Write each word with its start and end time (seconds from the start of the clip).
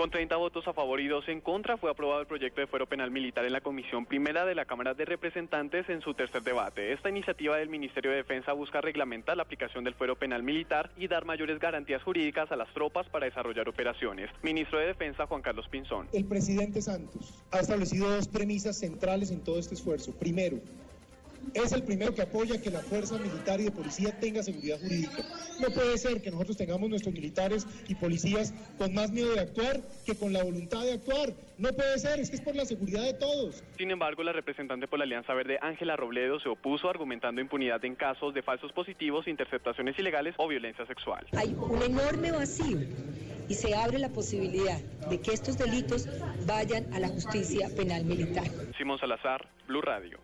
Con 0.00 0.10
30 0.10 0.34
votos 0.36 0.66
a 0.66 0.72
favor 0.72 0.98
y 0.98 1.08
2 1.08 1.28
en 1.28 1.42
contra, 1.42 1.76
fue 1.76 1.90
aprobado 1.90 2.22
el 2.22 2.26
proyecto 2.26 2.62
de 2.62 2.66
fuero 2.66 2.86
penal 2.86 3.10
militar 3.10 3.44
en 3.44 3.52
la 3.52 3.60
Comisión 3.60 4.06
Primera 4.06 4.46
de 4.46 4.54
la 4.54 4.64
Cámara 4.64 4.94
de 4.94 5.04
Representantes 5.04 5.90
en 5.90 6.00
su 6.00 6.14
tercer 6.14 6.42
debate. 6.42 6.94
Esta 6.94 7.10
iniciativa 7.10 7.58
del 7.58 7.68
Ministerio 7.68 8.10
de 8.10 8.16
Defensa 8.16 8.54
busca 8.54 8.80
reglamentar 8.80 9.36
la 9.36 9.42
aplicación 9.42 9.84
del 9.84 9.92
fuero 9.92 10.16
penal 10.16 10.42
militar 10.42 10.90
y 10.96 11.06
dar 11.06 11.26
mayores 11.26 11.58
garantías 11.58 12.02
jurídicas 12.02 12.50
a 12.50 12.56
las 12.56 12.72
tropas 12.72 13.10
para 13.10 13.26
desarrollar 13.26 13.68
operaciones. 13.68 14.30
Ministro 14.42 14.78
de 14.78 14.86
Defensa 14.86 15.26
Juan 15.26 15.42
Carlos 15.42 15.68
Pinzón. 15.68 16.08
El 16.14 16.24
presidente 16.24 16.80
Santos 16.80 17.34
ha 17.50 17.60
establecido 17.60 18.08
dos 18.08 18.26
premisas 18.26 18.78
centrales 18.78 19.30
en 19.30 19.44
todo 19.44 19.58
este 19.58 19.74
esfuerzo. 19.74 20.18
Primero, 20.18 20.60
es 21.54 21.72
el 21.72 21.82
primero 21.82 22.14
que 22.14 22.22
apoya 22.22 22.60
que 22.60 22.70
la 22.70 22.80
fuerza 22.80 23.18
militar 23.18 23.60
y 23.60 23.64
de 23.64 23.70
policía 23.70 24.18
tenga 24.18 24.42
seguridad 24.42 24.78
jurídica. 24.80 25.24
No 25.60 25.68
puede 25.68 25.98
ser 25.98 26.22
que 26.22 26.30
nosotros 26.30 26.56
tengamos 26.56 26.88
nuestros 26.88 27.14
militares 27.14 27.66
y 27.88 27.94
policías 27.94 28.54
con 28.78 28.94
más 28.94 29.10
miedo 29.10 29.34
de 29.34 29.40
actuar 29.40 29.80
que 30.06 30.14
con 30.14 30.32
la 30.32 30.42
voluntad 30.42 30.82
de 30.82 30.92
actuar. 30.92 31.32
No 31.58 31.70
puede 31.70 31.98
ser, 31.98 32.20
es 32.20 32.30
que 32.30 32.36
es 32.36 32.42
por 32.42 32.54
la 32.56 32.64
seguridad 32.64 33.02
de 33.02 33.14
todos. 33.14 33.62
Sin 33.76 33.90
embargo, 33.90 34.22
la 34.22 34.32
representante 34.32 34.86
por 34.86 34.98
la 34.98 35.04
Alianza 35.04 35.34
Verde, 35.34 35.58
Ángela 35.60 35.96
Robledo, 35.96 36.40
se 36.40 36.48
opuso 36.48 36.88
argumentando 36.88 37.40
impunidad 37.40 37.84
en 37.84 37.96
casos 37.96 38.32
de 38.32 38.42
falsos 38.42 38.72
positivos, 38.72 39.28
interceptaciones 39.28 39.98
ilegales 39.98 40.34
o 40.38 40.48
violencia 40.48 40.86
sexual. 40.86 41.26
Hay 41.32 41.54
un 41.54 41.82
enorme 41.82 42.32
vacío 42.32 42.78
y 43.48 43.54
se 43.54 43.74
abre 43.74 43.98
la 43.98 44.08
posibilidad 44.10 44.78
de 45.10 45.20
que 45.20 45.32
estos 45.32 45.58
delitos 45.58 46.08
vayan 46.46 46.92
a 46.94 47.00
la 47.00 47.08
justicia 47.08 47.68
penal 47.76 48.04
militar. 48.04 48.44
Simón 48.78 48.98
Salazar, 49.00 49.48
Blue 49.66 49.82
Radio. 49.82 50.20